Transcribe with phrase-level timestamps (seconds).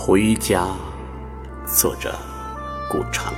[0.00, 0.64] 回家，
[1.66, 2.14] 作者
[2.88, 3.34] 顾城。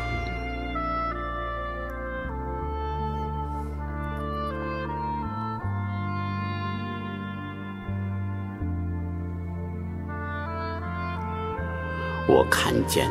[12.29, 13.11] 我看见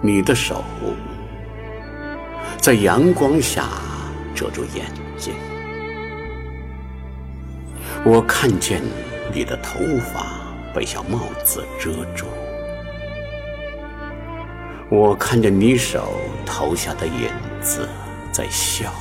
[0.00, 0.64] 你的手
[2.56, 3.64] 在阳光下
[4.32, 4.86] 遮住眼
[5.18, 5.34] 睛，
[8.04, 8.80] 我看见
[9.34, 9.80] 你的头
[10.14, 10.40] 发
[10.74, 12.26] 被小帽子遮住，
[14.88, 16.14] 我看着你手
[16.46, 17.30] 投下的影
[17.60, 17.88] 子
[18.32, 18.92] 在笑，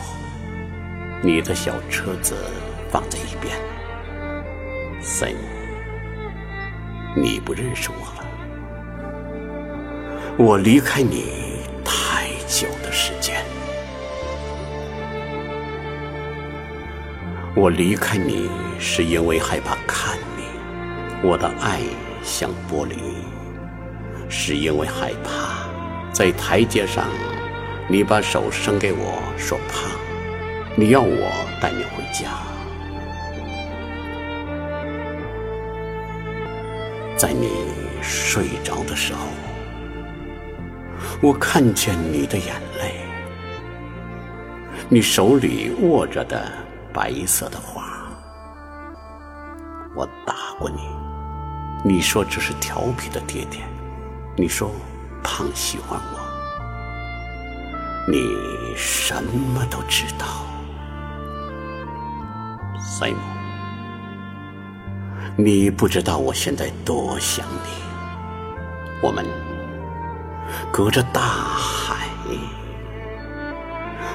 [1.23, 2.35] 你的小车子
[2.89, 3.57] 放在一边
[5.01, 5.33] 森
[7.15, 8.25] 你不认识我了。
[10.37, 11.25] 我离开你
[11.83, 13.43] 太久的时间，
[17.53, 20.30] 我离开你是因为害怕看你，
[21.23, 21.81] 我的爱
[22.23, 22.95] 像玻璃，
[24.27, 25.67] 是因为害怕
[26.11, 27.05] 在台阶上
[27.87, 29.87] 你把手伸给我说怕，
[30.75, 31.29] 你要我
[31.61, 32.31] 带你回家，
[37.15, 37.49] 在你
[38.01, 39.27] 睡着的时候。
[41.21, 42.95] 我看见你的眼泪，
[44.89, 46.51] 你手里握着的
[46.91, 47.83] 白色的花。
[49.95, 50.81] 我打过你，
[51.83, 53.61] 你说这是调皮的爹爹，
[54.37, 54.71] 你说
[55.23, 56.19] 胖喜欢我，
[58.07, 60.45] 你什么都知道
[62.79, 63.17] 赛姆
[65.35, 67.69] 你不知道我现在多想你，
[69.01, 69.25] 我们。
[70.69, 72.07] 隔着大海，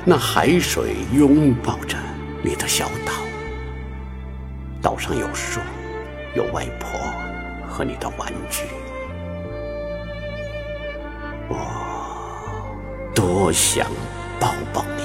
[0.05, 1.97] 那海水拥抱着
[2.43, 3.13] 你的小岛，
[4.83, 5.61] 岛上有树，
[6.35, 6.91] 有外婆
[7.69, 8.65] 和你的玩具。
[11.49, 11.57] 我
[13.15, 13.87] 多想
[14.41, 15.05] 抱抱你，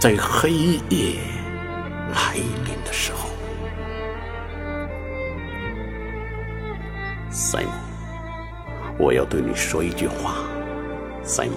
[0.00, 0.50] 在黑
[0.88, 1.20] 夜
[2.14, 3.28] 来临的时候
[7.30, 7.70] 赛姆。
[8.98, 10.34] 我要对你说一句话
[11.22, 11.52] 赛姆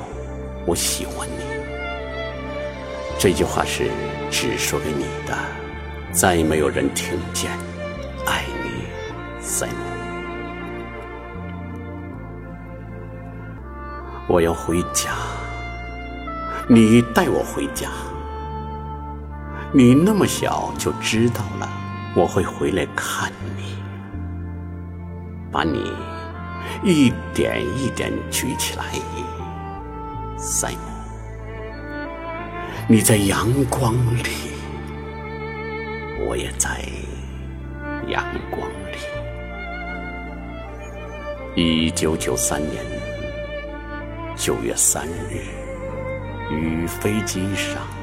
[0.66, 1.44] 我喜欢你。
[3.18, 3.90] 这句话是
[4.30, 5.36] 只说给你的，
[6.12, 7.52] 再没有人听见。
[8.25, 8.84] 爱你
[9.40, 10.00] 赛姆。
[14.31, 15.12] 我要回家，
[16.69, 17.90] 你带我回家。
[19.74, 21.68] 你那么小就知道了，
[22.16, 23.75] 我会回来看你，
[25.52, 25.92] 把你。
[26.81, 28.86] 一点一点举起来，
[30.38, 30.78] 塞姆，
[32.88, 33.94] 你在阳光
[34.24, 34.30] 里，
[36.25, 36.81] 我也在
[38.08, 38.62] 阳光
[38.94, 38.98] 里。
[41.62, 42.81] 一九九三年
[44.44, 45.44] 九月三日，
[46.50, 48.00] 于飞机上。